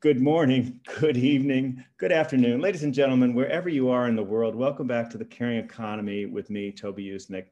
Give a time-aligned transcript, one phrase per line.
[0.00, 2.60] Good morning, good evening, good afternoon.
[2.60, 6.24] Ladies and gentlemen, wherever you are in the world, welcome back to the Caring Economy
[6.24, 7.46] with me, Toby Usnik.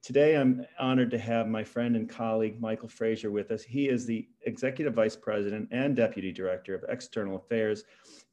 [0.00, 3.62] Today, I'm honored to have my friend and colleague, Michael Frazier, with us.
[3.62, 7.84] He is the Executive Vice President and Deputy Director of External Affairs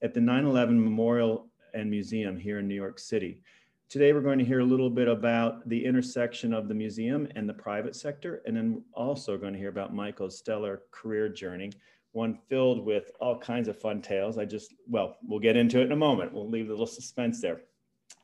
[0.01, 3.41] at the 9 11 Memorial and Museum here in New York City.
[3.89, 7.49] Today, we're going to hear a little bit about the intersection of the museum and
[7.49, 11.73] the private sector, and then also going to hear about Michael's stellar career journey
[12.11, 14.37] one filled with all kinds of fun tales.
[14.37, 16.33] I just, well, we'll get into it in a moment.
[16.33, 17.61] We'll leave a little suspense there.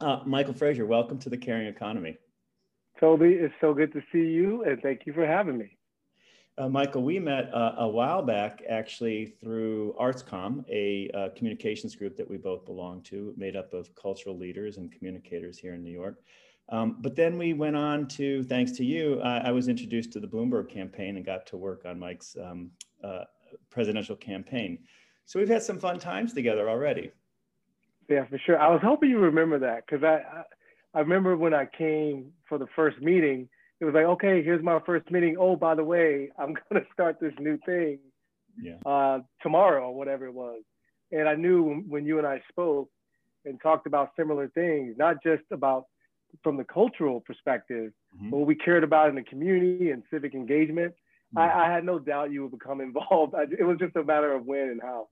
[0.02, 2.18] Uh, Michael Frazier, welcome to the Caring Economy.
[3.00, 5.78] Toby, it's so good to see you, and thank you for having me.
[6.58, 12.16] Uh, Michael, we met uh, a while back actually through ArtsCom, a uh, communications group
[12.16, 15.92] that we both belong to, made up of cultural leaders and communicators here in New
[15.92, 16.22] York.
[16.70, 20.28] Um, but then we went on to, thanks to you, I was introduced to the
[20.28, 22.72] Bloomberg campaign and got to work on Mike's um,
[23.04, 23.24] uh,
[23.70, 24.80] presidential campaign.
[25.26, 27.12] So we've had some fun times together already.
[28.10, 28.60] Yeah, for sure.
[28.60, 30.44] I was hoping you remember that because I,
[30.94, 33.48] I, remember when I came for the first meeting,
[33.80, 35.38] it was like, okay, here's my first meeting.
[35.40, 38.00] Oh, by the way, I'm gonna start this new thing
[38.62, 38.76] yeah.
[38.86, 40.62] uh, tomorrow or whatever it was.
[41.12, 42.90] And I knew when you and I spoke
[43.46, 45.86] and talked about similar things, not just about
[46.44, 48.32] from the cultural perspective, mm-hmm.
[48.32, 50.94] but what we cared about in the community and civic engagement.
[51.36, 53.36] I, I, had no doubt you would become involved.
[53.38, 55.08] I, it was just a matter of when and how.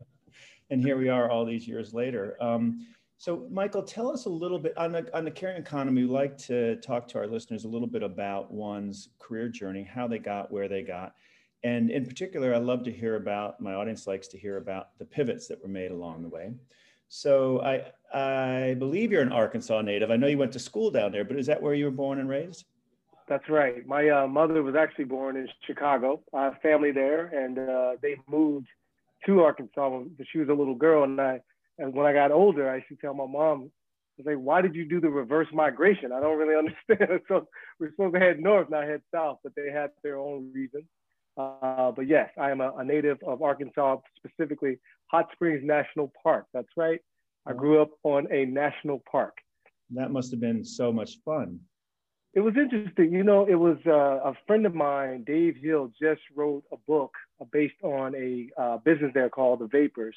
[0.70, 2.38] And here we are all these years later.
[2.42, 6.04] Um, so, Michael, tell us a little bit on the, on the caring economy.
[6.04, 10.08] We like to talk to our listeners a little bit about one's career journey, how
[10.08, 11.14] they got where they got.
[11.64, 15.06] And in particular, I love to hear about, my audience likes to hear about the
[15.06, 16.54] pivots that were made along the way.
[17.10, 20.10] So I, I believe you're an Arkansas native.
[20.10, 22.20] I know you went to school down there, but is that where you were born
[22.20, 22.66] and raised?
[23.32, 23.88] That's right.
[23.88, 26.22] My uh, mother was actually born in Chicago.
[26.34, 28.68] I have family there, and uh, they moved
[29.26, 31.06] to Arkansas when she was a little girl.
[31.06, 31.40] And I,
[31.78, 34.62] and when I got older, I used to tell my mom, I was like, "Why
[34.62, 36.12] did you do the reverse migration?
[36.12, 36.56] I don't really
[36.90, 37.48] understand." so
[37.80, 40.84] we're supposed to head north, not head south, but they had their own reasons.
[41.38, 44.78] Uh, but yes, I am a, a, native of Arkansas, specifically
[45.08, 46.48] Hot Springs National Park.
[46.54, 47.00] That's right.
[47.48, 49.38] I grew up on a national park.
[49.92, 51.62] That must have been so much fun.
[52.34, 53.12] It was interesting.
[53.12, 57.12] You know, it was uh, a friend of mine, Dave Hill, just wrote a book
[57.42, 60.16] uh, based on a uh, business there called The Vapors.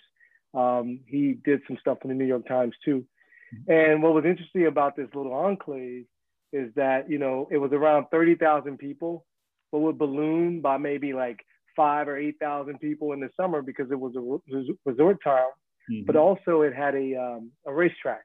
[0.55, 3.05] Um, he did some stuff in the New York Times too.
[3.53, 3.73] Mm-hmm.
[3.73, 6.05] And what was interesting about this little enclave
[6.53, 9.27] is that, you know, it was around 30,000 people,
[9.73, 13.99] but would balloon by maybe like five or 8,000 people in the summer because it
[13.99, 15.51] was a resort town.
[15.91, 16.07] Mm-hmm.
[16.07, 18.25] But also it had a, um, a racetrack.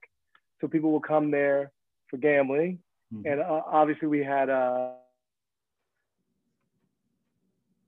[0.61, 1.72] So people would come there
[2.11, 2.78] for gambling
[3.14, 3.28] Mm-hmm.
[3.28, 4.92] And uh, obviously, we had uh,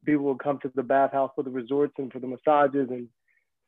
[0.06, 3.08] people would come to the bathhouse for the resorts and for the massages, and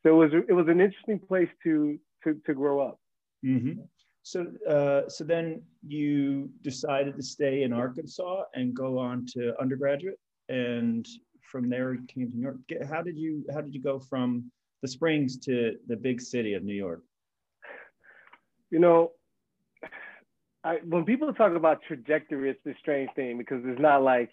[0.04, 3.00] so it was it was an interesting place to to to grow up.
[3.46, 3.82] Mm-hmm.
[4.24, 10.20] So uh, so then you decided to stay in Arkansas and go on to undergraduate,
[10.50, 11.08] and
[11.52, 12.90] from there came to New York.
[12.90, 16.64] How did you how did you go from the Springs to the big city of
[16.64, 17.04] New York?
[18.72, 19.12] You know,
[20.64, 24.30] I, when people talk about trajectory, it's a strange thing because it's not like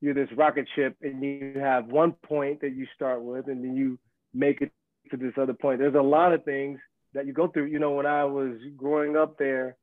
[0.00, 3.76] you're this rocket ship and you have one point that you start with and then
[3.76, 3.98] you
[4.32, 4.70] make it
[5.10, 5.78] to this other point.
[5.78, 6.78] There's a lot of things
[7.14, 7.66] that you go through.
[7.66, 9.76] You know, when I was growing up there,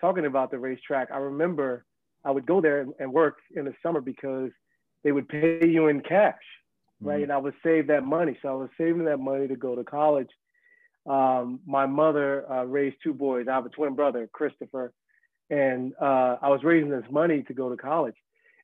[0.00, 1.84] talking about the racetrack, I remember
[2.24, 4.50] I would go there and work in the summer because
[5.04, 6.34] they would pay you in cash,
[7.00, 7.14] right?
[7.14, 7.22] Mm-hmm.
[7.24, 8.38] And I would save that money.
[8.42, 10.30] So I was saving that money to go to college.
[11.06, 13.46] Um, my mother uh, raised two boys.
[13.48, 14.92] I have a twin brother, Christopher,
[15.52, 18.14] and uh, I was raising this money to go to college.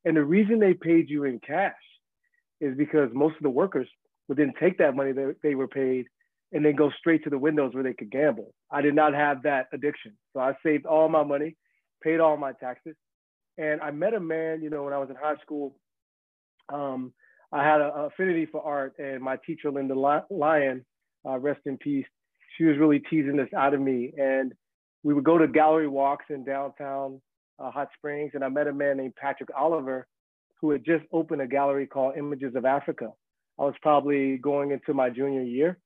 [0.06, 1.74] And the reason they paid you in cash
[2.62, 3.86] is because most of the workers
[4.26, 6.06] would then take that money that they were paid
[6.50, 8.54] and then go straight to the windows where they could gamble.
[8.70, 10.16] I did not have that addiction.
[10.32, 11.56] So I saved all my money,
[12.02, 12.96] paid all my taxes.
[13.58, 15.76] And I met a man, you know, when I was in high school.
[16.72, 17.12] Um,
[17.52, 20.84] I had an affinity for art, and my teacher, Linda Lyon,
[21.26, 22.06] uh, rest in peace,
[22.56, 24.12] she was really teasing this out of me.
[24.16, 24.52] And
[25.02, 27.20] we would go to gallery walks in downtown
[27.58, 30.06] uh, Hot Springs, and I met a man named Patrick Oliver
[30.60, 33.10] who had just opened a gallery called Images of Africa.
[33.58, 35.78] I was probably going into my junior year,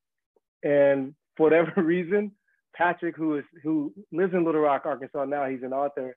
[0.63, 2.33] and for whatever reason,
[2.75, 6.17] Patrick, who is who lives in Little Rock, Arkansas now, he's an author,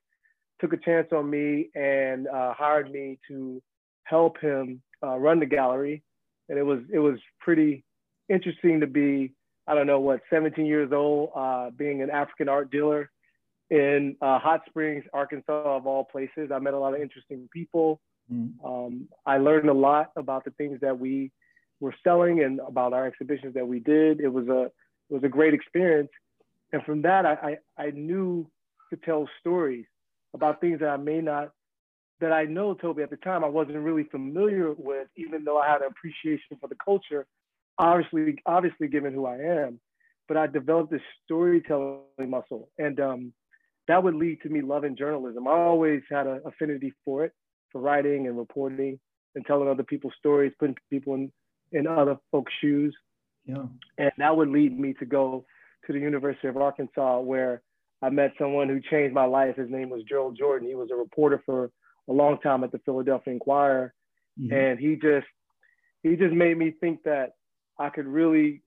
[0.60, 3.62] took a chance on me and uh, hired me to
[4.04, 6.02] help him uh, run the gallery,
[6.48, 7.84] and it was it was pretty
[8.28, 9.32] interesting to be
[9.66, 13.10] I don't know what, 17 years old, uh, being an African art dealer
[13.70, 16.50] in uh, Hot Springs, Arkansas, of all places.
[16.54, 18.00] I met a lot of interesting people.
[18.32, 18.52] Mm.
[18.64, 21.32] Um, I learned a lot about the things that we
[21.80, 24.20] were selling and about our exhibitions that we did.
[24.20, 24.70] It was a
[25.08, 26.10] it was a great experience,
[26.72, 28.48] and from that I I, I knew
[28.90, 29.84] to tell stories
[30.34, 31.50] about things that I may not
[32.20, 35.68] that I know Toby at the time I wasn't really familiar with, even though I
[35.68, 37.26] had an appreciation for the culture,
[37.78, 39.80] obviously obviously given who I am,
[40.28, 43.32] but I developed this storytelling muscle, and um,
[43.88, 45.46] that would lead to me loving journalism.
[45.46, 47.32] I always had an affinity for it,
[47.70, 48.98] for writing and reporting
[49.34, 51.32] and telling other people's stories, putting people in
[51.72, 52.96] in other folks' shoes.
[53.44, 53.64] Yeah.
[53.98, 55.44] And that would lead me to go
[55.86, 57.62] to the University of Arkansas, where
[58.02, 59.56] I met someone who changed my life.
[59.56, 60.68] His name was Gerald Jordan.
[60.68, 61.70] He was a reporter for
[62.08, 63.94] a long time at the Philadelphia Inquirer,
[64.40, 64.52] mm-hmm.
[64.52, 65.26] and he just
[66.02, 67.30] he just made me think that
[67.78, 68.62] I could really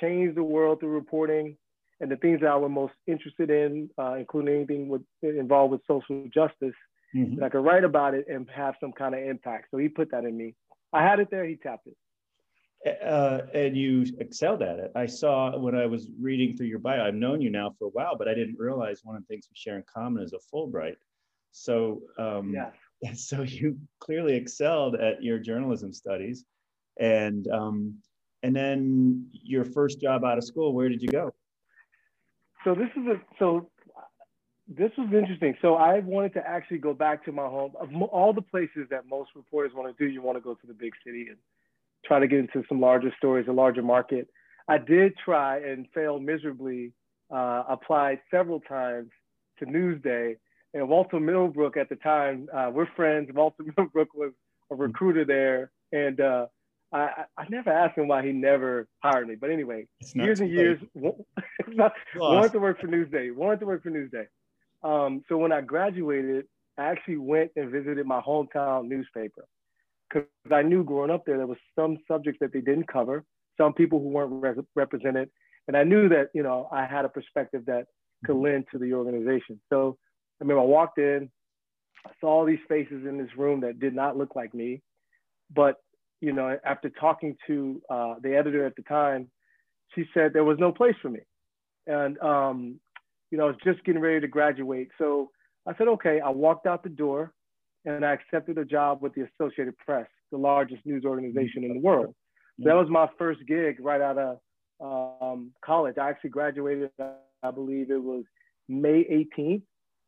[0.00, 1.56] change the world through reporting
[2.00, 5.80] and the things that I was most interested in, uh, including anything with, involved with
[5.86, 6.74] social justice,
[7.14, 7.36] mm-hmm.
[7.36, 9.68] that I could write about it and have some kind of impact.
[9.70, 10.54] So he put that in me.
[10.92, 11.96] I had it there, he tapped it.
[13.04, 14.92] Uh, and you excelled at it.
[14.94, 17.90] I saw when I was reading through your bio, I've known you now for a
[17.90, 20.54] while, but I didn't realize one of the things we share in common is a
[20.54, 20.96] Fulbright.
[21.52, 23.12] So, um, yeah.
[23.14, 26.44] so you clearly excelled at your journalism studies.
[27.00, 27.94] And, um,
[28.42, 31.34] and then your first job out of school, where did you go?
[32.64, 33.70] So this is a, so
[34.68, 35.54] this was interesting.
[35.62, 37.72] So I wanted to actually go back to my home.
[37.80, 40.66] Of all the places that most reporters want to do, you want to go to
[40.66, 41.36] the big city and
[42.04, 44.28] try to get into some larger stories, a larger market.
[44.68, 46.92] I did try and fail miserably.
[47.28, 49.10] Uh, applied several times
[49.58, 50.36] to Newsday,
[50.74, 53.28] and Walter Millbrook at the time, uh, we're friends.
[53.34, 54.32] Walter Millbrook was
[54.70, 56.46] a recruiter there, and uh,
[56.96, 59.34] I, I never asked him why he never hired me.
[59.34, 63.34] But anyway, years and years, wanted to work for Newsday.
[63.34, 64.26] Wanted to work for Newsday.
[64.82, 66.46] Um, so when I graduated,
[66.78, 69.44] I actually went and visited my hometown newspaper
[70.08, 73.24] because I knew growing up there there was some subjects that they didn't cover,
[73.58, 75.30] some people who weren't re- represented,
[75.68, 77.86] and I knew that you know I had a perspective that
[78.24, 79.60] could lend to the organization.
[79.70, 79.98] So
[80.40, 81.30] I remember I walked in,
[82.06, 84.82] I saw all these faces in this room that did not look like me,
[85.54, 85.76] but
[86.20, 89.30] you know after talking to uh, the editor at the time,
[89.94, 91.20] she said there was no place for me,
[91.86, 92.80] and um,
[93.30, 94.88] you know, I was just getting ready to graduate.
[94.98, 95.30] So
[95.66, 97.32] I said, okay, I walked out the door
[97.84, 101.80] and I accepted a job with the Associated Press, the largest news organization in the
[101.80, 102.14] world.
[102.58, 104.38] So that was my first gig right out of
[104.80, 105.96] um, college.
[106.00, 108.24] I actually graduated, I believe it was
[108.68, 109.62] May 18th.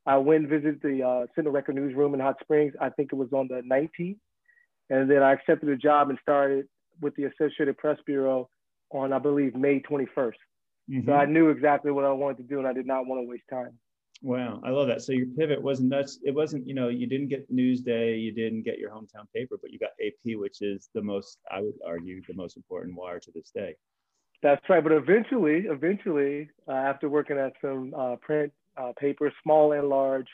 [0.06, 2.72] I went and visited the uh, Sentinel Record newsroom in Hot Springs.
[2.80, 4.16] I think it was on the 19th.
[4.90, 6.66] And then I accepted a job and started
[7.00, 8.48] with the Associated Press Bureau
[8.90, 10.32] on, I believe, May 21st.
[10.90, 11.06] Mm-hmm.
[11.06, 13.28] So I knew exactly what I wanted to do, and I did not want to
[13.28, 13.78] waste time.
[14.22, 15.02] Wow, I love that.
[15.02, 18.62] So your pivot wasn't that's it wasn't you know you didn't get Newsday, you didn't
[18.62, 22.20] get your hometown paper, but you got AP, which is the most I would argue
[22.26, 23.76] the most important wire to this day.
[24.42, 24.82] That's right.
[24.82, 30.26] But eventually, eventually, uh, after working at some uh, print uh, papers, small and large,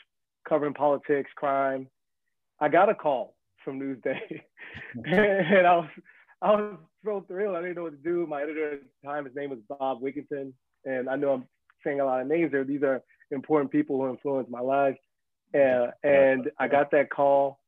[0.49, 1.87] covering politics, crime,
[2.59, 3.34] I got a call
[3.65, 4.19] from Newsday,
[5.05, 5.89] and I was
[6.41, 7.55] I was so thrilled.
[7.55, 8.27] I didn't know what to do.
[8.27, 10.53] My editor at the time, his name was Bob Wigginton.
[10.85, 11.47] And I know I'm
[11.83, 12.63] saying a lot of names there.
[12.63, 13.01] These are
[13.31, 14.95] important people who influenced my life.
[15.53, 17.59] And, and I got that call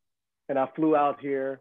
[0.48, 1.60] and I flew out here.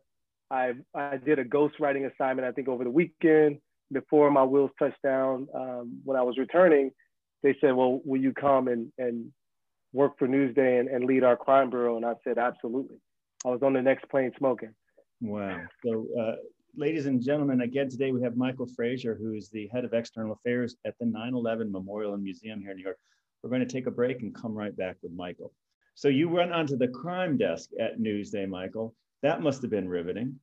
[0.51, 3.60] I, I did a ghostwriting assignment, I think, over the weekend
[3.92, 5.48] before my wheels touched down.
[5.56, 6.92] Um, when I was returning,
[7.44, 9.32] they said, Well, will you come and, and
[9.94, 11.98] work for Newsday and, and lead our crime bureau?
[11.98, 12.98] And I said, Absolutely.
[13.46, 14.74] I was on the next plane smoking.
[15.22, 15.62] Wow.
[15.86, 16.36] So, uh,
[16.75, 20.34] ladies and gentlemen, again today we have Michael Frazier, who is the head of external
[20.34, 23.00] affairs at the 9/11 Memorial and Museum here in New York.
[23.41, 25.53] We're going to take a break and come right back with Michael.
[25.96, 28.94] So you went onto the crime desk at Newsday, Michael.
[29.24, 30.39] That must have been riveting.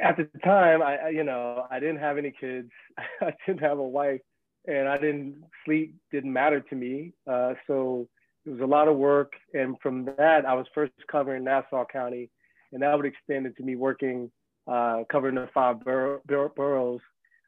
[0.00, 2.70] At the time, I you know I didn't have any kids,
[3.20, 4.22] I didn't have a wife,
[4.66, 7.12] and I didn't sleep didn't matter to me.
[7.26, 8.08] Uh, so
[8.46, 12.30] it was a lot of work, and from that I was first covering Nassau County
[12.72, 14.30] and that would extend into me working,
[14.70, 17.00] uh, covering the five bor- boroughs,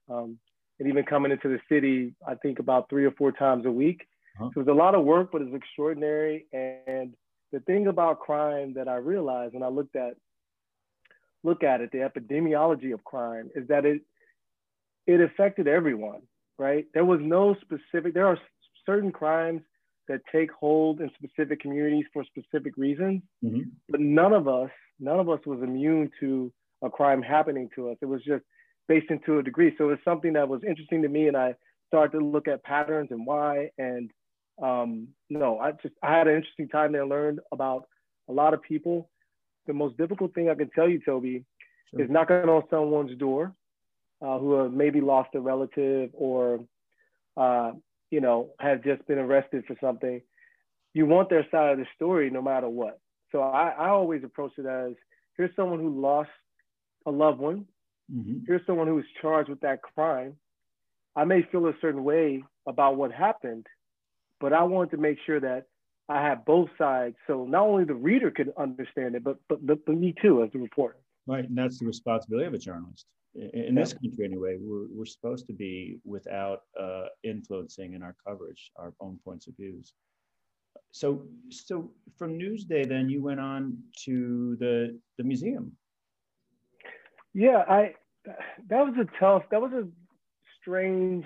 [0.08, 0.38] um,
[0.78, 4.02] and even coming into the city, I think about three or four times a week.
[4.40, 4.50] Uh-huh.
[4.54, 6.46] So it was a lot of work, but it's extraordinary.
[6.52, 7.14] And
[7.52, 10.14] the thing about crime that I realized when I looked at
[11.44, 14.02] look at it, the epidemiology of crime, is that it
[15.06, 16.22] it affected everyone,
[16.58, 16.86] right?
[16.94, 18.14] There was no specific.
[18.14, 18.38] There are
[18.86, 19.62] certain crimes
[20.12, 23.62] that take hold in specific communities for specific reasons, mm-hmm.
[23.88, 26.52] but none of us none of us was immune to
[26.82, 27.96] a crime happening to us.
[28.00, 28.44] It was just
[28.88, 29.74] based into a degree.
[29.76, 31.54] So it was something that was interesting to me, and I
[31.88, 33.70] started to look at patterns and why.
[33.78, 34.10] And
[34.62, 37.06] um, no, I just I had an interesting time there.
[37.06, 37.88] Learned about
[38.28, 39.10] a lot of people.
[39.66, 41.44] The most difficult thing I can tell you, Toby,
[41.90, 42.04] sure.
[42.04, 43.54] is knocking on someone's door
[44.20, 46.60] uh, who have maybe lost a relative or,
[47.36, 47.72] uh,
[48.12, 50.20] you know, have just been arrested for something.
[50.92, 53.00] You want their side of the story no matter what.
[53.32, 54.92] So I, I always approach it as
[55.36, 56.28] here's someone who lost
[57.06, 57.64] a loved one.
[58.14, 58.44] Mm-hmm.
[58.46, 60.36] Here's someone who was charged with that crime.
[61.16, 63.66] I may feel a certain way about what happened,
[64.38, 65.66] but I wanted to make sure that
[66.10, 67.16] I have both sides.
[67.26, 70.50] So not only the reader can understand it, but but, but, but me too as
[70.52, 70.98] the reporter.
[71.26, 73.06] Right, and that's the responsibility of a journalist.
[73.34, 78.70] In, this country, anyway, we're, we're supposed to be without uh, influencing in our coverage
[78.76, 79.94] our own points of views.
[80.90, 85.72] So, so from Newsday, then you went on to the the museum.
[87.32, 87.94] Yeah, I
[88.68, 89.44] that was a tough.
[89.50, 89.88] That was a
[90.60, 91.24] strange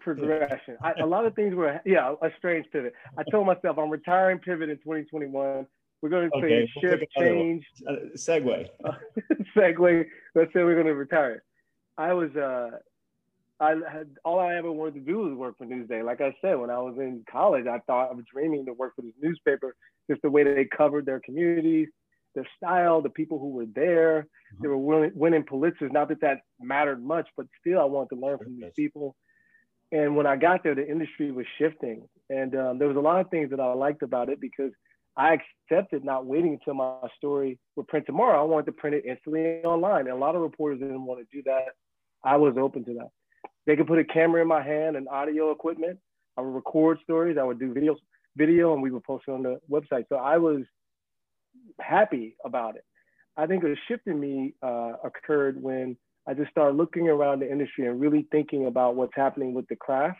[0.00, 0.76] progression.
[0.82, 2.92] I, a lot of things were, yeah, a strange pivot.
[3.16, 5.66] I told myself I'm retiring pivot in 2021.
[6.02, 7.64] We're going to okay, say shift, change.
[7.88, 8.66] Uh, segue.
[9.56, 10.04] Segue.
[10.34, 11.44] Let's say we're going to retire.
[11.96, 12.70] I was, uh,
[13.60, 16.04] I had all I ever wanted to do was work for Newsday.
[16.04, 18.96] Like I said, when I was in college, I thought I was dreaming to work
[18.96, 19.76] for this newspaper,
[20.10, 21.88] just the way they covered their communities,
[22.34, 24.22] their style, the people who were there.
[24.54, 24.62] Mm-hmm.
[24.62, 25.92] They were winning, winning Pulitzers.
[25.92, 29.14] Not that that mattered much, but still, I wanted to learn from these people.
[29.92, 33.20] And when I got there, the industry was shifting, and um, there was a lot
[33.20, 34.72] of things that I liked about it because
[35.16, 35.38] I
[35.70, 38.40] accepted not waiting until my story would print tomorrow.
[38.40, 41.36] I wanted to print it instantly online, and a lot of reporters didn't want to
[41.36, 41.72] do that.
[42.24, 43.08] I was open to that.
[43.66, 45.98] They could put a camera in my hand and audio equipment.
[46.36, 47.36] I would record stories.
[47.38, 47.96] I would do videos,
[48.36, 50.04] video, and we would post it on the website.
[50.08, 50.62] So I was
[51.80, 52.84] happy about it.
[53.36, 57.50] I think a shift in me uh, occurred when I just started looking around the
[57.50, 60.18] industry and really thinking about what's happening with the craft.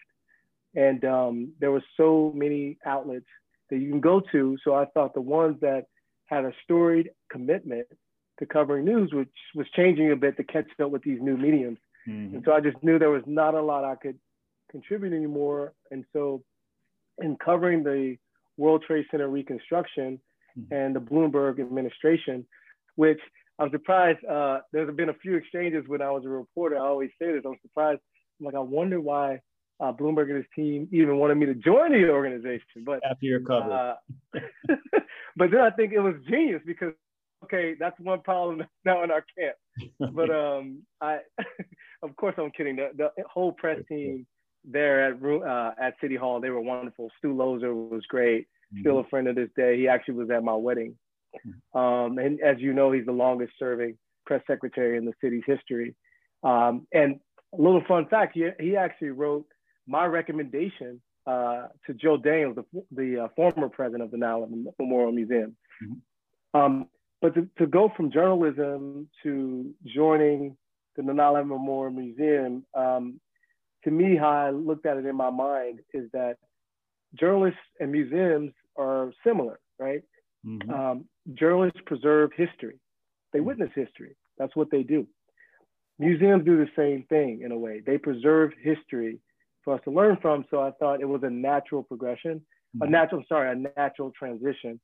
[0.75, 3.27] And um, there were so many outlets
[3.73, 4.59] that you can go to.
[4.63, 5.87] So I thought the ones that
[6.27, 7.87] had a storied commitment
[8.39, 11.79] to covering news, which was changing a bit to catch up with these new mediums.
[12.07, 12.37] Mm-hmm.
[12.37, 14.19] And so I just knew there was not a lot I could
[14.71, 15.73] contribute anymore.
[15.91, 16.43] And so
[17.19, 18.17] in covering the
[18.59, 20.21] World Trade Center reconstruction
[20.59, 20.75] mm-hmm.
[20.75, 22.47] and the Bloomberg administration,
[22.97, 23.21] which
[23.59, 24.23] I'm surprised.
[24.25, 26.77] Uh, there's been a few exchanges when I was a reporter.
[26.77, 27.43] I always say this.
[27.47, 28.01] I'm surprised.
[28.39, 29.41] I'm like, I wonder why
[29.83, 32.85] uh, Bloomberg and his team even wanted me to join the organization.
[32.85, 33.99] But after your cover,
[34.35, 34.39] uh,
[35.37, 36.93] but then I think it was genius because
[37.45, 39.57] okay, that's one problem now in our camp.
[40.15, 41.19] But um, I,
[42.03, 42.77] of course, I'm kidding.
[42.77, 44.27] The, the whole press team
[44.65, 47.11] there at uh, at City Hall, they were wonderful.
[47.19, 48.47] Stu Loeser was great.
[48.81, 49.07] Still mm-hmm.
[49.07, 49.77] a friend of this day.
[49.77, 50.97] He actually was at my wedding.
[51.75, 53.97] Um, and as you know, he's the longest serving
[54.27, 55.95] press secretary in the city's history.
[56.43, 57.21] Um, and
[57.59, 59.47] a little fun fact, he, he actually wrote
[59.87, 65.13] my recommendation uh, to Joe Daniels, the, the uh, former president of the 9/11 Memorial
[65.13, 65.57] Museum.
[65.83, 66.61] Mm-hmm.
[66.61, 66.89] Um,
[67.21, 70.57] but to, to, go from journalism to joining
[70.97, 73.21] the 9/11 Memorial Museum, um,
[73.85, 76.37] to me, how I looked at it in my mind is that
[77.19, 80.03] journalists and museums are similar, right?
[80.47, 80.71] Mm-hmm.
[80.71, 82.81] Um, journalists preserve history.
[83.33, 83.49] They mm-hmm.
[83.49, 84.17] witness history.
[84.39, 85.07] That's what they do.
[85.99, 87.81] Museums do the same thing in a way.
[87.85, 89.21] They preserve history
[89.65, 90.45] for us to learn from.
[90.51, 92.41] So I thought it was a natural progression,
[92.77, 92.83] mm-hmm.
[92.83, 94.81] a natural, sorry, a natural transition.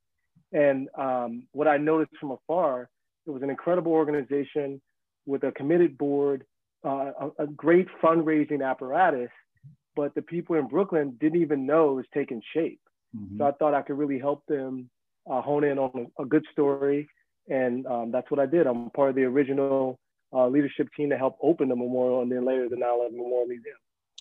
[0.52, 2.88] And um, what I noticed from afar,
[3.26, 4.80] it was an incredible organization
[5.26, 6.44] with a committed board,
[6.84, 9.28] uh, a, a, great fundraising apparatus,
[9.94, 12.80] but the people in Brooklyn didn't even know it was taking shape.
[13.14, 13.38] Mm-hmm.
[13.38, 14.88] So I thought I could really help them
[15.30, 17.08] uh, hone in on a, a good story.
[17.48, 18.66] And um, that's what I did.
[18.66, 19.98] I'm part of the original
[20.32, 23.46] uh, leadership team to help open the memorial and then later the 9 11 Memorial
[23.46, 23.76] Museum.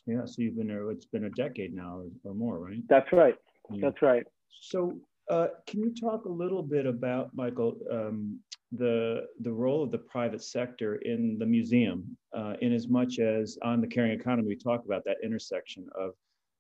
[0.07, 2.81] Yeah, so you've been there, it's been a decade now or more, right?
[2.89, 3.35] That's right.
[3.69, 3.79] Yeah.
[3.81, 4.25] That's right.
[4.61, 4.99] So,
[5.29, 8.39] uh, can you talk a little bit about, Michael, um,
[8.71, 13.57] the, the role of the private sector in the museum, uh, in as much as
[13.61, 16.13] on the caring economy, we talk about that intersection of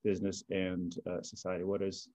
[0.03, 1.63] business and uh, society.
[1.63, 2.09] What is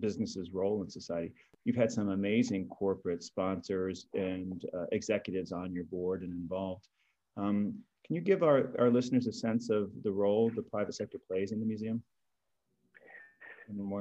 [0.00, 1.32] business's role in society.
[1.64, 6.88] You've had some amazing corporate sponsors and uh, executives on your board and involved.
[7.36, 7.74] Um,
[8.06, 11.52] can you give our, our listeners a sense of the role the private sector plays
[11.52, 12.02] in the museum?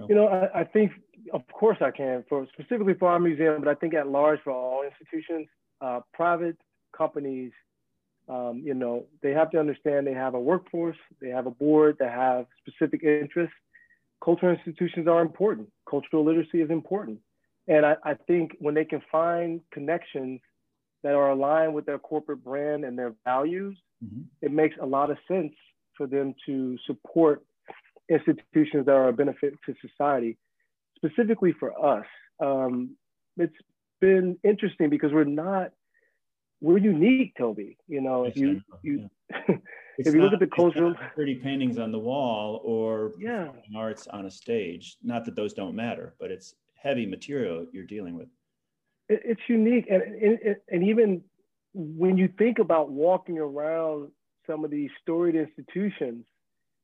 [0.10, 0.92] You know, I, I, think,
[1.32, 4.52] of course, I can for specifically for our museum, but I think at large for
[4.52, 5.48] all institutions,
[5.80, 6.58] uh, private
[6.96, 7.54] companies,
[8.28, 11.96] um, you know, they have to understand they have a workforce, they have a board
[12.00, 13.56] that have specific interests,
[14.24, 15.70] cultural institutions are important.
[15.90, 17.20] Cultural literacy is important.
[17.68, 20.42] And I, I, think when they can find connections
[21.04, 24.22] that are aligned with their corporate brand and their values, mm-hmm.
[24.42, 25.54] it makes a lot of sense
[25.98, 27.44] for them to support
[28.10, 30.38] institutions that are a benefit to society.
[30.98, 32.06] Specifically for us,
[32.40, 32.96] um,
[33.38, 33.56] it's
[34.02, 35.72] been interesting because we're not
[36.62, 37.78] we're unique, Toby.
[37.88, 39.58] You know, if you you yeah.
[39.98, 43.50] if you look at the cultural pretty paintings on the wall or yeah.
[43.76, 48.16] arts on a stage, not that those don't matter, but it's heavy material you're dealing
[48.16, 48.28] with.
[49.10, 51.22] It, it's unique, and, and and even
[51.74, 54.12] when you think about walking around
[54.48, 56.26] some of these storied institutions,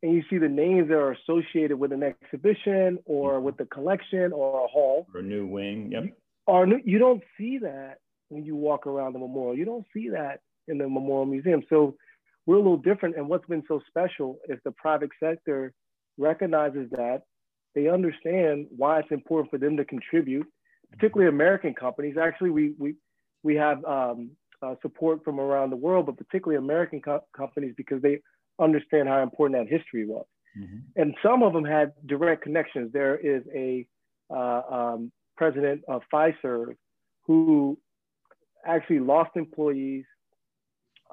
[0.02, 3.46] and you see the names that are associated with an exhibition or mm-hmm.
[3.46, 6.06] with the collection or a hall or a new wing, yep.
[6.48, 7.98] Or you don't see that
[8.30, 9.56] when you walk around the memorial.
[9.56, 11.62] You don't see that in the memorial museum.
[11.70, 11.96] So
[12.46, 13.18] we're a little different.
[13.18, 15.74] And what's been so special is the private sector
[16.18, 17.22] recognizes that
[17.76, 20.48] they understand why it's important for them to contribute,
[20.92, 22.16] particularly American companies.
[22.20, 22.96] Actually, we we
[23.44, 28.02] we have um, uh, support from around the world, but particularly American co- companies because
[28.02, 28.20] they
[28.60, 30.26] understand how important that history was.
[30.58, 31.02] Mm-hmm.
[31.02, 32.92] And some of them had direct connections.
[32.92, 33.88] There is a
[34.30, 36.76] uh, um, president of Fiserv
[37.26, 37.78] who
[38.66, 40.06] actually lost employees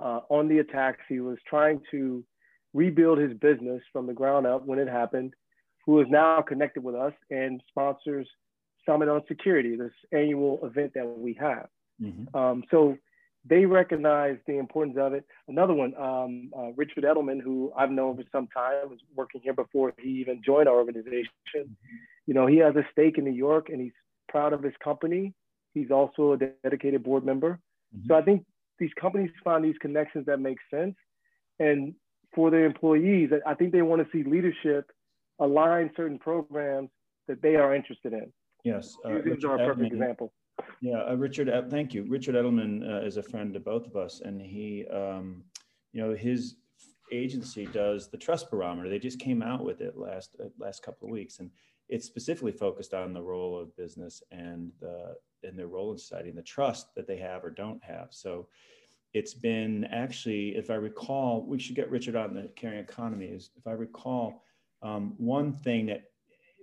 [0.02, 1.00] uh, on the attacks.
[1.08, 2.24] He was trying to
[2.74, 5.34] rebuild his business from the ground up when it happened,
[5.84, 8.28] who is now connected with us and sponsors
[8.86, 11.68] Summit on Security, this annual event that we have.
[12.00, 12.36] Mm-hmm.
[12.36, 12.96] Um, so
[13.48, 15.24] they recognize the importance of it.
[15.48, 19.52] Another one, um, uh, Richard Edelman, who I've known for some time, was working here
[19.52, 21.30] before he even joined our organization.
[22.26, 23.92] You know, he has a stake in New York and he's
[24.28, 25.32] proud of his company.
[25.74, 27.60] He's also a dedicated board member.
[27.96, 28.08] Mm-hmm.
[28.08, 28.44] So I think
[28.78, 30.96] these companies find these connections that make sense.
[31.58, 31.94] And
[32.34, 34.90] for their employees, I think they want to see leadership
[35.38, 36.90] align certain programs
[37.28, 38.32] that they are interested in.
[38.64, 38.96] Yes.
[39.04, 40.32] Uh, These are a perfect example.
[40.80, 42.04] Yeah, uh, Richard, uh, thank you.
[42.08, 45.44] Richard Edelman uh, is a friend to both of us, and he, um,
[45.92, 46.56] you know, his
[47.12, 48.88] agency does the trust barometer.
[48.88, 51.50] They just came out with it last uh, last couple of weeks, and
[51.88, 56.28] it's specifically focused on the role of business and the and their role in society
[56.30, 58.08] and the trust that they have or don't have.
[58.10, 58.48] So
[59.14, 63.26] it's been actually, if I recall, we should get Richard on the caring economy.
[63.26, 64.42] Is if I recall,
[64.82, 66.10] um, one thing that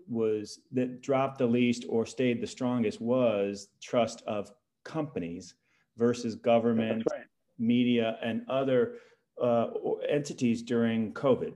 [0.08, 4.52] was that dropped the least or stayed the strongest was trust of
[4.84, 5.56] companies
[5.98, 7.22] versus government, right.
[7.60, 8.96] media, and other
[9.42, 9.68] uh,
[10.10, 11.54] entities during COVID.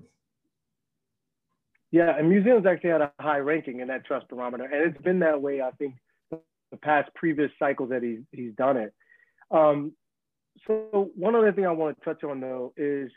[1.91, 5.19] Yeah, and museums actually had a high ranking in that trust barometer, and it's been
[5.19, 5.62] that way.
[5.62, 5.95] I think
[6.31, 8.93] the past previous cycles that he's he's done it.
[9.51, 9.93] Um,
[10.65, 13.10] so one other thing I want to touch on though is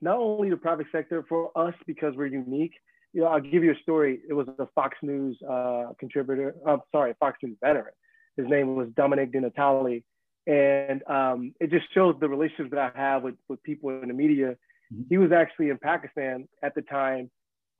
[0.00, 2.74] not only the private sector for us because we're unique.
[3.18, 4.20] You know, I'll give you a story.
[4.28, 6.54] It was a Fox News uh, contributor.
[6.64, 7.92] I'm uh, sorry, Fox News veteran.
[8.36, 10.04] His name was Dominic DiNatale,
[10.46, 14.14] and um, it just shows the relationships that I have with with people in the
[14.14, 14.50] media.
[14.92, 15.02] Mm-hmm.
[15.10, 17.28] He was actually in Pakistan at the time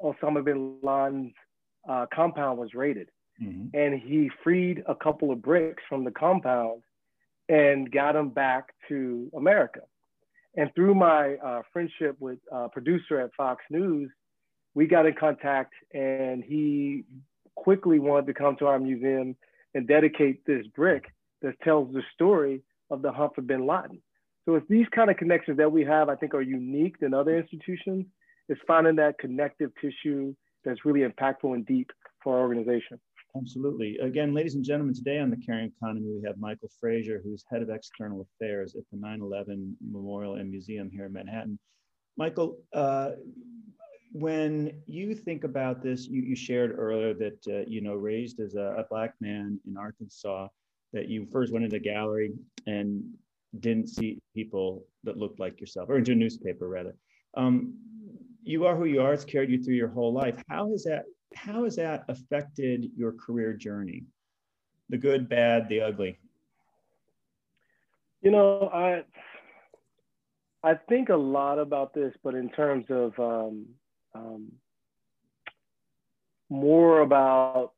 [0.03, 1.35] Osama bin Laden's
[1.89, 3.09] uh, compound was raided.
[3.41, 3.77] Mm-hmm.
[3.79, 6.83] And he freed a couple of bricks from the compound
[7.49, 9.83] and got them back to America.
[10.57, 14.11] And through my uh, friendship with a producer at Fox News,
[14.79, 17.03] we got in contact and he
[17.57, 19.35] quickly wanted to come to our museum
[19.75, 21.07] and dedicate this brick
[21.43, 24.01] that tells the story of the hunt for bin Laden.
[24.45, 27.37] So it's these kind of connections that we have, I think are unique than other
[27.37, 28.07] institutions
[28.49, 30.33] It's finding that connective tissue
[30.65, 31.91] that's really impactful and deep
[32.23, 33.01] for our organization.
[33.37, 33.99] Absolutely.
[33.99, 37.63] Again, ladies and gentlemen, today on the Caring Economy, we have Michael Frazier, who's head
[37.63, 41.59] of external affairs at the 9 11 Memorial and Museum here in Manhattan.
[42.17, 43.11] Michael, uh,
[44.13, 48.55] when you think about this, you, you shared earlier that, uh, you know, raised as
[48.55, 50.49] a, a, Black man in Arkansas,
[50.93, 52.33] that you first went into gallery
[52.67, 53.05] and
[53.61, 56.95] didn't see people that looked like yourself, or into a newspaper rather.
[57.37, 57.75] Um,
[58.43, 59.13] you are who you are.
[59.13, 60.43] It's carried you through your whole life.
[60.49, 64.05] How has that how has that affected your career journey?
[64.89, 66.19] The good, bad, the ugly.
[68.23, 69.05] You know, I
[70.63, 73.67] I think a lot about this, but in terms of um,
[74.15, 74.53] um,
[76.51, 77.73] more about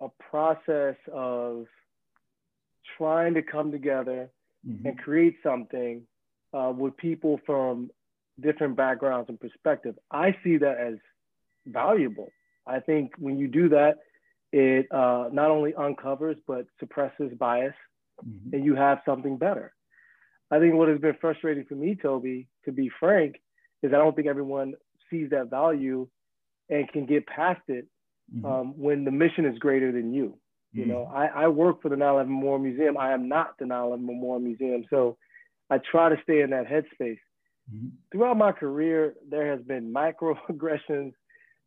[0.00, 1.66] a process of
[2.96, 4.30] trying to come together
[4.66, 4.86] mm-hmm.
[4.86, 6.02] and create something
[6.52, 7.90] uh, with people from
[8.40, 9.96] different backgrounds and perspective.
[10.10, 10.94] I see that as
[11.66, 12.30] valuable.
[12.66, 13.98] I think when you do that,
[14.52, 17.74] it uh, not only uncovers but suppresses bias,
[18.24, 18.54] mm-hmm.
[18.54, 19.72] and you have something better.
[20.50, 23.36] I think what has been frustrating for me, Toby, to be frank,
[23.82, 24.74] is I don't think everyone
[25.10, 26.08] sees that value
[26.68, 27.86] and can get past it
[28.34, 28.46] mm-hmm.
[28.46, 30.38] um, when the mission is greater than you.
[30.72, 30.90] You mm-hmm.
[30.90, 32.96] know, I, I work for the 9/11 Memorial Museum.
[32.96, 35.16] I am not the 9/11 Memorial Museum, so
[35.68, 37.18] I try to stay in that headspace.
[37.72, 37.88] Mm-hmm.
[38.12, 41.12] Throughout my career, there has been microaggressions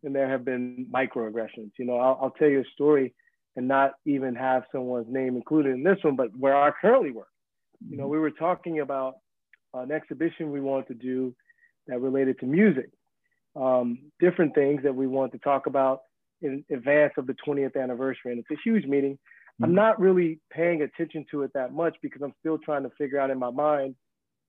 [0.03, 1.71] and there have been microaggressions.
[1.79, 3.13] You know, I'll, I'll, tell you a story
[3.55, 7.29] and not even have someone's name included in this one, but where I currently work,
[7.89, 9.15] You know, we were talking about
[9.73, 11.35] an exhibition we wanted to do
[11.87, 12.89] that related to music,
[13.55, 16.01] um, different things that we want to talk about
[16.41, 18.31] in advance of the 20th anniversary.
[18.31, 19.13] And it's a huge meeting.
[19.13, 19.65] Mm-hmm.
[19.65, 23.19] I'm not really paying attention to it that much because I'm still trying to figure
[23.19, 23.95] out in my mind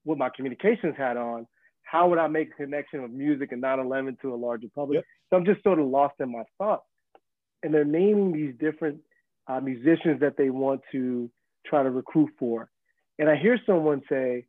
[0.05, 1.47] with my communications hat on,
[1.83, 4.97] how would I make a connection of music and 9/11 to a larger public?
[4.97, 5.05] Yep.
[5.31, 6.85] So I'm just sort of lost in my thoughts.
[7.62, 9.01] And they're naming these different
[9.47, 11.31] uh, musicians that they want to
[11.67, 12.69] try to recruit for.
[13.19, 14.47] And I hear someone say,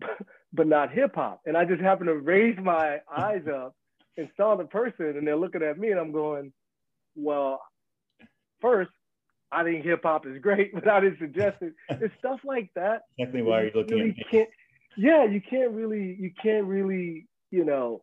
[0.52, 1.40] but not hip hop.
[1.46, 3.74] And I just happen to raise my eyes up
[4.16, 6.52] and saw the person, and they're looking at me, and I'm going,
[7.16, 7.60] well,
[8.60, 8.90] first,
[9.52, 11.74] I think hip hop is great, but I didn't suggest it.
[11.88, 13.02] It's stuff like that.
[13.18, 14.24] Exactly why you're looking really at me.
[14.30, 14.48] Can't,
[14.96, 18.02] yeah, you can't really, you can't really, you know,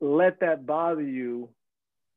[0.00, 1.48] let that bother you.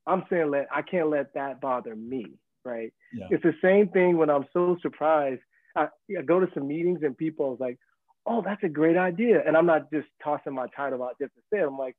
[0.06, 2.26] I'm saying let I can't let that bother me,
[2.64, 2.94] right?
[3.14, 3.28] Yeah.
[3.32, 5.42] It's the same thing when I'm so surprised.
[5.76, 5.88] I,
[6.18, 7.78] I go to some meetings and people are like,
[8.26, 11.42] "Oh, that's a great idea," and I'm not just tossing my title out just to
[11.52, 11.68] say it.
[11.68, 11.96] I'm like,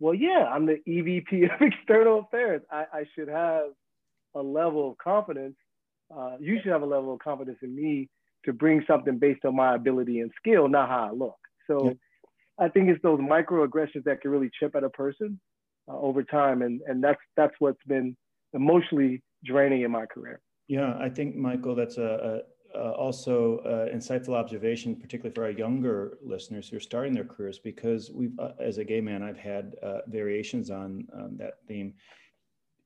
[0.00, 2.62] "Well, yeah, I'm the EVP of External Affairs.
[2.70, 3.66] I, I should have
[4.34, 5.56] a level of confidence.
[6.14, 8.08] Uh, you should have a level of confidence in me
[8.44, 11.92] to bring something based on my ability and skill, not how I look." So yeah.
[12.58, 15.38] I think it's those microaggressions that can really chip at a person
[15.88, 18.16] uh, over time, and and that's that's what's been
[18.52, 20.40] emotionally draining in my career.
[20.68, 22.42] Yeah, I think Michael, that's a,
[22.74, 27.58] a also uh, insightful observation, particularly for our younger listeners who are starting their careers,
[27.58, 31.94] because we've, uh, as a gay man, I've had uh, variations on um, that theme.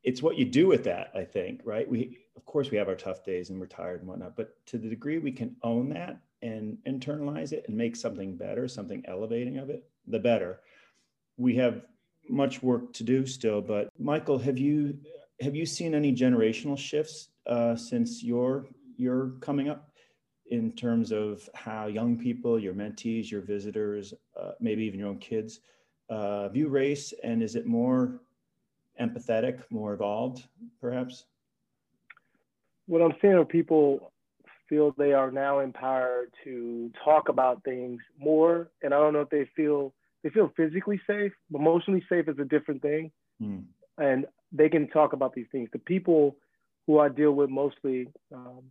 [0.02, 1.88] It's what you do with that, I think, right?
[1.88, 4.78] We, of course, we have our tough days and we're tired and whatnot, but to
[4.78, 9.58] the degree we can own that and internalize it and make something better, something elevating
[9.58, 10.60] of it, the better.
[11.36, 11.82] We have
[12.28, 14.98] much work to do still, but Michael, have you
[15.40, 19.90] have you seen any generational shifts uh, since your your coming up
[20.50, 25.18] in terms of how young people, your mentees, your visitors, uh, maybe even your own
[25.18, 25.60] kids,
[26.10, 28.20] uh, view race, and is it more
[29.00, 30.44] empathetic, more evolved,
[30.80, 31.24] perhaps?
[32.86, 34.12] What I'm seeing are people
[34.68, 38.70] feel they are now empowered to talk about things more.
[38.82, 42.44] And I don't know if they feel they feel physically safe, emotionally safe is a
[42.44, 43.10] different thing.
[43.42, 43.64] Mm.
[43.98, 45.68] And they can talk about these things.
[45.72, 46.36] The people
[46.86, 48.62] who I deal with mostly um,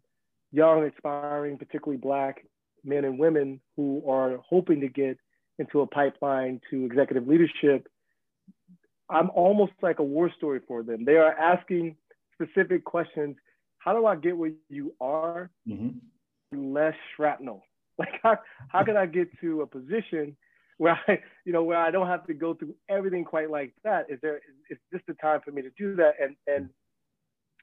[0.53, 2.45] young, aspiring, particularly black
[2.85, 5.17] men and women who are hoping to get
[5.59, 7.87] into a pipeline to executive leadership.
[9.09, 11.05] I'm almost like a war story for them.
[11.05, 11.97] They are asking
[12.33, 13.35] specific questions
[13.79, 16.73] how do I get where you are mm-hmm.
[16.73, 17.63] less shrapnel?
[17.99, 18.39] Like how,
[18.69, 20.35] how can I get to a position
[20.79, 24.07] where I, you know, where I don't have to go through everything quite like that?
[24.09, 26.13] Is there is this the time for me to do that?
[26.19, 26.69] And and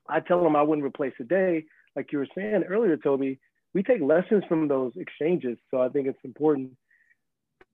[0.09, 1.65] I tell them I wouldn't replace a day,
[1.97, 3.39] like you were saying earlier, Toby.
[3.75, 5.57] We take lessons from those exchanges.
[5.71, 6.73] So I think it's important.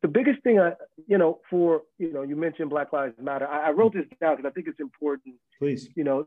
[0.03, 0.73] The biggest thing I,
[1.07, 3.47] you know, for you know, you mentioned Black Lives Matter.
[3.47, 5.37] I, I wrote this down because I think it's important.
[5.59, 5.89] Please.
[5.95, 6.27] You know,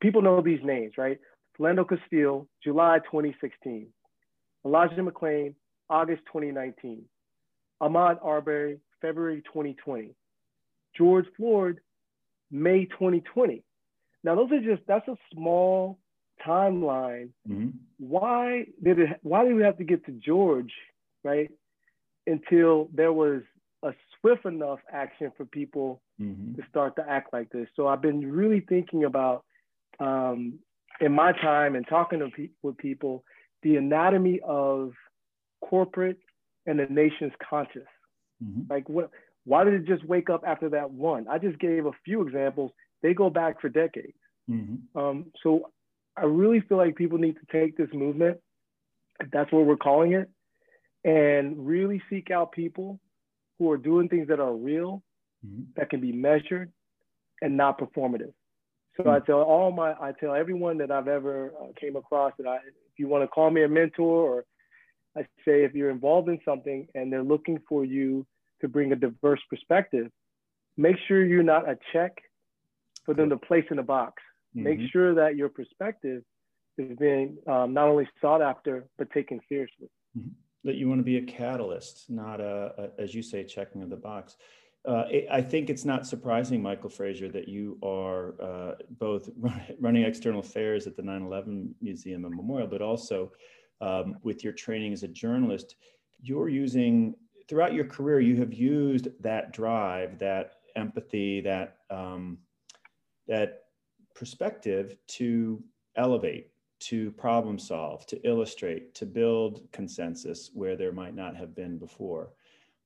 [0.00, 1.18] people know these names, right?
[1.58, 3.88] Philando Castile, July 2016.
[4.64, 5.54] Elijah McClain,
[5.88, 7.04] August 2019.
[7.80, 10.10] Ahmaud Arbery, February 2020.
[10.96, 11.80] George Floyd,
[12.50, 13.62] May 2020.
[14.24, 15.98] Now those are just that's a small
[16.46, 17.30] timeline.
[17.48, 17.68] Mm-hmm.
[17.98, 20.72] Why did it why did we have to get to George,
[21.24, 21.50] right?
[22.26, 23.42] Until there was
[23.82, 26.54] a swift enough action for people mm-hmm.
[26.54, 27.68] to start to act like this.
[27.76, 29.44] So I've been really thinking about
[30.00, 30.58] um,
[31.00, 33.24] in my time and talking to pe- with people,
[33.62, 34.92] the anatomy of
[35.60, 36.18] corporate
[36.66, 37.86] and the nation's conscious.
[38.42, 38.62] Mm-hmm.
[38.72, 39.10] Like, what?
[39.44, 41.26] Why did it just wake up after that one?
[41.28, 42.70] I just gave a few examples.
[43.02, 44.18] They go back for decades.
[44.50, 44.98] Mm-hmm.
[44.98, 45.70] Um, so
[46.18, 48.38] I really feel like people need to take this movement,
[49.20, 50.28] if that's what we're calling it,
[51.04, 53.00] and really seek out people
[53.58, 55.02] who are doing things that are real,
[55.46, 55.62] mm-hmm.
[55.76, 56.72] that can be measured,
[57.40, 58.32] and not performative.
[58.96, 59.10] So mm-hmm.
[59.10, 62.56] I tell all my, I tell everyone that I've ever uh, came across that I,
[62.56, 64.44] if you want to call me a mentor, or
[65.16, 68.26] I say if you're involved in something and they're looking for you
[68.60, 70.10] to bring a diverse perspective,
[70.76, 72.18] make sure you're not a check
[73.04, 74.22] for them to place in a box.
[74.58, 74.80] Mm-hmm.
[74.82, 76.22] Make sure that your perspective
[76.76, 79.88] is being um, not only sought after but taken seriously.
[80.16, 80.28] Mm-hmm.
[80.64, 83.90] That you want to be a catalyst, not a, a as you say, checking of
[83.90, 84.36] the box.
[84.86, 89.28] Uh, I think it's not surprising, Michael Frazier, that you are uh, both
[89.80, 93.32] running external affairs at the 9 11 Museum and Memorial, but also
[93.80, 95.76] um, with your training as a journalist.
[96.20, 97.14] You're using,
[97.48, 102.38] throughout your career, you have used that drive, that empathy, that, um,
[103.26, 103.64] that
[104.18, 105.62] perspective to
[105.96, 106.50] elevate
[106.80, 112.30] to problem solve, to illustrate, to build consensus where there might not have been before.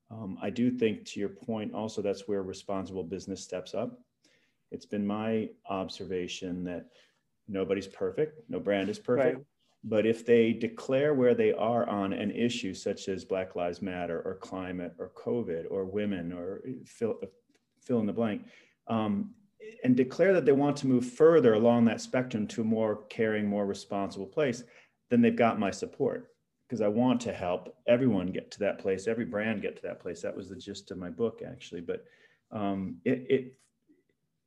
[0.09, 3.99] Um, I do think, to your point, also that's where responsible business steps up.
[4.71, 6.87] It's been my observation that
[7.47, 9.37] nobody's perfect, no brand is perfect.
[9.37, 9.45] Right.
[9.83, 14.21] But if they declare where they are on an issue such as Black Lives Matter
[14.21, 17.19] or climate or COVID or women or fill,
[17.81, 18.45] fill in the blank,
[18.87, 19.31] um,
[19.83, 23.47] and declare that they want to move further along that spectrum to a more caring,
[23.47, 24.63] more responsible place,
[25.09, 26.33] then they've got my support
[26.67, 29.99] because I want to help everyone get to that place, every brand get to that
[29.99, 30.21] place.
[30.21, 31.81] That was the gist of my book, actually.
[31.81, 32.05] But
[32.51, 33.53] um, it, it,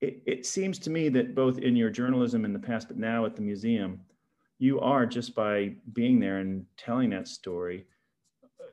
[0.01, 3.27] it, it seems to me that both in your journalism in the past, but now
[3.27, 4.01] at the museum,
[4.59, 7.87] you are just by being there and telling that story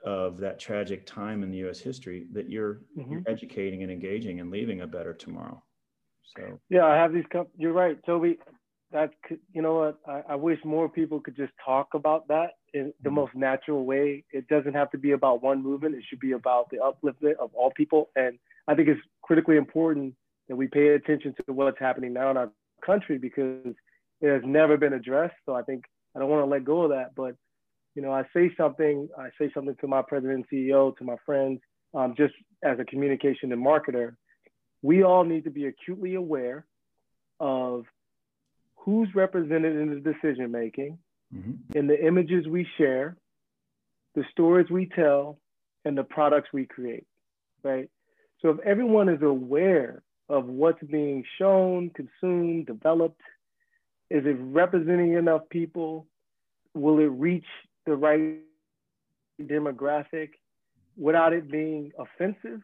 [0.05, 1.79] of that tragic time in the U.S.
[1.79, 3.11] history that you're, mm-hmm.
[3.11, 5.61] you're educating and engaging and leaving a better tomorrow.
[6.35, 7.25] So yeah, I have these.
[7.57, 8.37] You're right, Toby.
[8.91, 9.97] That could, you know what?
[10.07, 13.15] I, I wish more people could just talk about that in the mm-hmm.
[13.15, 14.23] most natural way.
[14.31, 15.95] It doesn't have to be about one movement.
[15.95, 18.09] It should be about the upliftment of all people.
[18.15, 20.13] And I think it's critically important
[20.47, 22.51] that we pay attention to what's happening now in our
[22.85, 23.75] country because
[24.21, 25.35] it has never been addressed.
[25.45, 27.15] So I think I don't want to let go of that.
[27.15, 27.35] But
[27.95, 29.07] you know, I say something.
[29.17, 31.61] I say something to my president and CEO, to my friends,
[31.93, 32.33] um, just
[32.63, 34.15] as a communication and marketer
[34.83, 36.65] we all need to be acutely aware
[37.39, 37.85] of
[38.75, 40.99] who's represented in the decision making,
[41.33, 41.77] mm-hmm.
[41.77, 43.15] in the images we share,
[44.13, 45.39] the stories we tell,
[45.85, 47.07] and the products we create,
[47.63, 47.89] right?
[48.41, 53.21] So if everyone is aware of what's being shown, consumed, developed,
[54.09, 56.05] is it representing enough people?
[56.73, 57.45] Will it reach
[57.85, 58.39] the right
[59.41, 60.31] demographic
[60.97, 62.61] without it being offensive?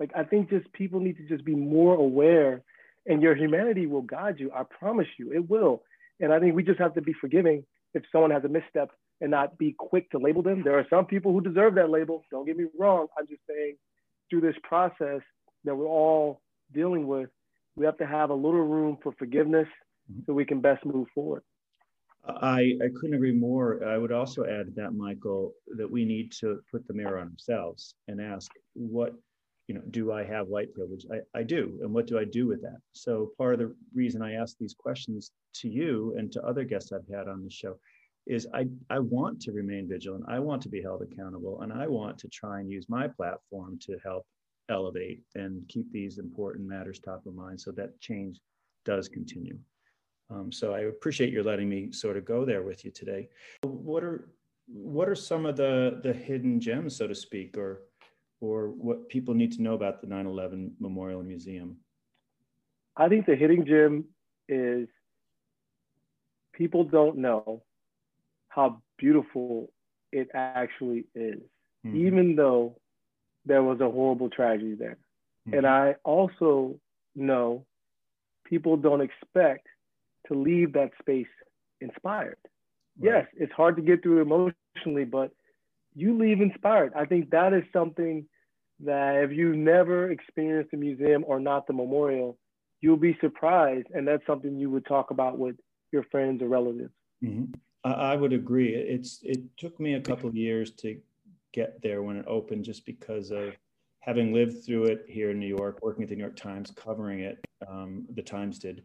[0.00, 2.62] Like I think just people need to just be more aware
[3.06, 4.50] and your humanity will guide you.
[4.54, 5.82] I promise you, it will.
[6.20, 9.30] And I think we just have to be forgiving if someone has a misstep and
[9.30, 10.62] not be quick to label them.
[10.62, 12.22] There are some people who deserve that label.
[12.30, 13.06] Don't get me wrong.
[13.18, 13.76] I'm just saying
[14.30, 15.22] through this process
[15.64, 17.30] that we're all dealing with,
[17.76, 19.68] we have to have a little room for forgiveness
[20.10, 20.20] mm-hmm.
[20.26, 21.42] so we can best move forward.
[22.26, 23.82] I, I couldn't agree more.
[23.86, 27.94] I would also add that, Michael, that we need to put the mirror on ourselves
[28.06, 29.14] and ask what
[29.68, 31.04] you know, do I have white privilege?
[31.12, 31.78] I, I do.
[31.82, 32.78] And what do I do with that?
[32.92, 36.90] So part of the reason I ask these questions to you and to other guests
[36.90, 37.78] I've had on the show
[38.26, 40.24] is I, I want to remain vigilant.
[40.26, 43.78] I want to be held accountable and I want to try and use my platform
[43.82, 44.26] to help
[44.70, 48.40] elevate and keep these important matters top of mind so that change
[48.86, 49.58] does continue.
[50.30, 53.28] Um, so I appreciate your letting me sort of go there with you today.
[53.62, 54.30] What are
[54.66, 57.87] what are some of the the hidden gems, so to speak, or
[58.40, 61.76] or what people need to know about the 9-11 Memorial Museum?
[62.96, 64.04] I think the hitting gem
[64.48, 64.88] is
[66.52, 67.62] people don't know
[68.48, 69.70] how beautiful
[70.12, 71.40] it actually is,
[71.86, 72.06] mm-hmm.
[72.06, 72.76] even though
[73.44, 74.98] there was a horrible tragedy there.
[75.46, 75.58] Mm-hmm.
[75.58, 76.80] And I also
[77.14, 77.64] know
[78.44, 79.66] people don't expect
[80.26, 81.26] to leave that space
[81.80, 82.38] inspired.
[82.98, 83.12] Right.
[83.12, 85.30] Yes, it's hard to get through emotionally, but
[85.98, 86.92] you leave inspired.
[86.94, 88.24] I think that is something
[88.84, 92.38] that if you've never experienced the museum or not the memorial,
[92.80, 93.88] you'll be surprised.
[93.92, 95.56] And that's something you would talk about with
[95.90, 96.92] your friends or relatives.
[97.24, 97.52] Mm-hmm.
[97.84, 98.74] I would agree.
[98.74, 101.00] It's it took me a couple years to
[101.52, 103.54] get there when it opened, just because of
[104.00, 107.20] having lived through it here in New York, working at the New York Times, covering
[107.20, 107.38] it.
[107.66, 108.84] Um, the Times did.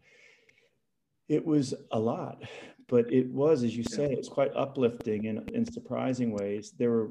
[1.28, 2.42] It was a lot,
[2.88, 6.72] but it was, as you say, it's quite uplifting in, in surprising ways.
[6.78, 7.10] There were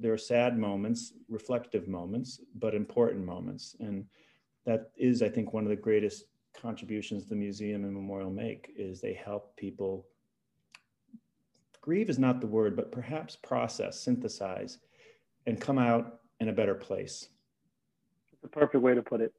[0.00, 3.76] there are sad moments, reflective moments, but important moments.
[3.78, 4.04] And
[4.66, 6.24] that is, I think, one of the greatest
[6.60, 10.06] contributions the museum and memorial make is they help people
[11.80, 14.78] grieve is not the word, but perhaps process, synthesize,
[15.46, 17.28] and come out in a better place.
[18.32, 19.32] It's a perfect way to put it.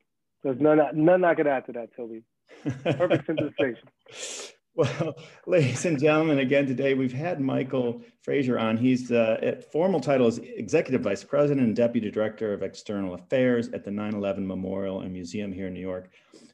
[0.44, 2.24] There's none, none I could add to that, Toby.
[2.64, 4.54] Perfect synthesization.
[4.76, 8.76] Well, ladies and gentlemen, again today we've had Michael Frazier on.
[8.76, 13.84] He's uh, formal title is Executive Vice President and Deputy Director of External Affairs at
[13.84, 16.10] the 9/11 Memorial and Museum here in New York.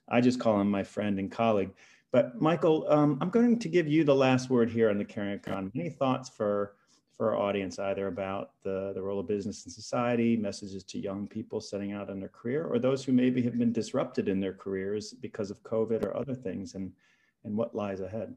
[0.10, 1.72] I just call him my friend and colleague.
[2.12, 5.34] But Michael, um, I'm going to give you the last word here on the Caring
[5.34, 5.72] Economy.
[5.76, 6.76] Any thoughts for
[7.14, 11.28] for our audience, either about the, the role of business in society, messages to young
[11.28, 14.54] people setting out on their career, or those who maybe have been disrupted in their
[14.54, 16.94] careers because of COVID or other things, and
[17.44, 18.36] and what lies ahead?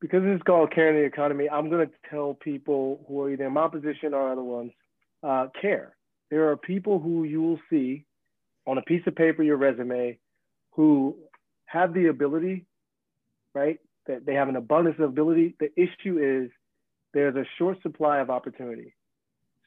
[0.00, 3.46] Because this is called caring the economy, I'm going to tell people who are either
[3.46, 4.72] in my position or other ones,
[5.22, 5.94] uh, care.
[6.30, 8.04] There are people who you will see
[8.66, 10.18] on a piece of paper, your resume,
[10.72, 11.16] who
[11.66, 12.66] have the ability,
[13.54, 15.54] right, that they have an abundance of ability.
[15.60, 16.50] The issue is
[17.14, 18.94] there's a short supply of opportunity.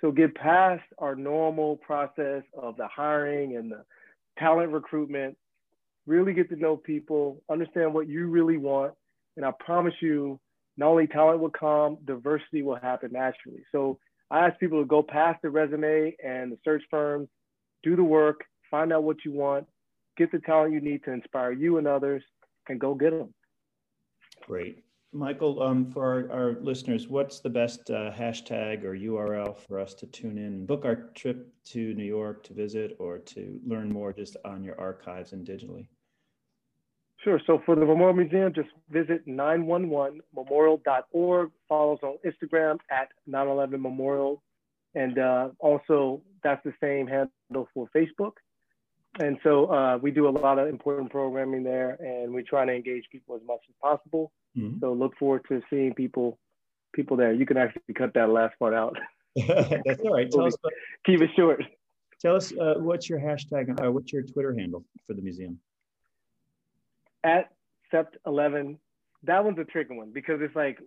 [0.01, 3.85] So get past our normal process of the hiring and the
[4.37, 5.37] talent recruitment,
[6.05, 8.93] really get to know people, understand what you really want.
[9.37, 10.39] And I promise you,
[10.77, 13.63] not only talent will come, diversity will happen naturally.
[13.71, 17.29] So I ask people to go past the resume and the search firms,
[17.83, 19.67] do the work, find out what you want,
[20.17, 22.23] get the talent you need to inspire you and others,
[22.67, 23.33] and go get them.
[24.45, 24.83] Great.
[25.13, 29.93] Michael, um, for our, our, listeners, what's the best uh, hashtag or URL for us
[29.93, 34.11] to tune in book our trip to New York to visit or to learn more
[34.11, 35.87] just on your archives and digitally?
[37.25, 37.41] Sure.
[37.47, 41.51] So for the Memorial Museum, just visit 911memorial.org.
[41.67, 44.43] Follow us on Instagram at 911 Memorial.
[44.93, 48.33] And uh, also, that's the same handle for Facebook.
[49.19, 52.71] And so uh, we do a lot of important programming there, and we try to
[52.71, 54.31] engage people as much as possible.
[54.55, 54.81] Mm-hmm.
[54.81, 56.37] So look forward to seeing people
[56.93, 57.33] people there.
[57.33, 58.95] You can actually cut that last part out.
[59.35, 60.29] That's all right.
[60.35, 60.55] Tell us,
[61.05, 61.63] keep it short.
[62.21, 65.59] Tell us uh, what's your hashtag, uh, what's your Twitter handle for the museum?
[67.25, 67.51] At
[67.93, 68.77] Sept11.
[69.23, 70.77] That one's a tricky one because it's like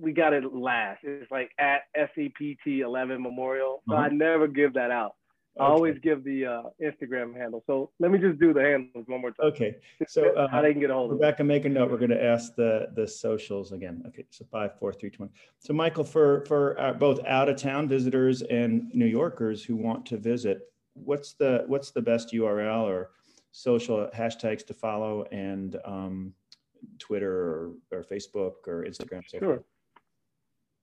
[0.00, 1.00] we got it last.
[1.02, 3.82] It's like at SEPT11 Memorial.
[3.88, 4.04] So uh-huh.
[4.04, 5.14] I never give that out.
[5.58, 7.62] I always give the uh, Instagram handle.
[7.66, 9.46] So let me just do the handles one more time.
[9.46, 9.76] Okay.
[10.08, 11.92] So uh, how they can get a hold of Rebecca, make a note.
[11.92, 14.02] We're going to ask the the socials again.
[14.08, 14.24] Okay.
[14.30, 15.32] So five, four, three, twenty.
[15.60, 20.04] So Michael, for for uh, both out of town visitors and New Yorkers who want
[20.06, 23.10] to visit, what's the what's the best URL or
[23.54, 26.32] social hashtags to follow and um,
[26.98, 29.22] Twitter or, or Facebook or Instagram?
[29.28, 29.54] So sure.
[29.54, 29.62] Forth?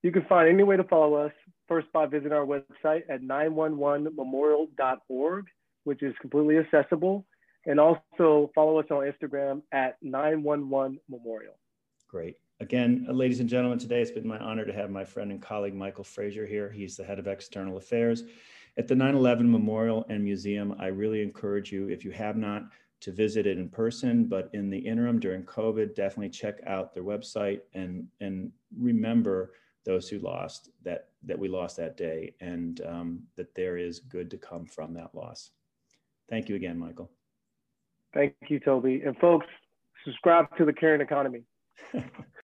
[0.04, 1.34] You can find any way to follow us
[1.68, 5.48] first by visiting our website at 911memorial.org,
[5.84, 7.26] which is completely accessible.
[7.68, 11.60] And also follow us on Instagram at 911memorial.
[12.08, 12.38] Great.
[12.60, 15.76] Again, ladies and gentlemen, today it's been my honor to have my friend and colleague
[15.76, 16.72] Michael Frazier here.
[16.72, 18.24] He's the head of external affairs
[18.78, 20.76] at the 9 11 Memorial and Museum.
[20.80, 22.64] I really encourage you, if you have not,
[23.02, 27.04] to visit it in person, but in the interim during COVID, definitely check out their
[27.04, 29.54] website and, and remember
[29.86, 34.30] those who lost that that we lost that day and um, that there is good
[34.32, 35.52] to come from that loss.
[36.30, 37.10] Thank you again michael.
[38.14, 39.02] Thank you toby.
[39.06, 39.48] And folks
[40.06, 41.44] subscribe to the caring economy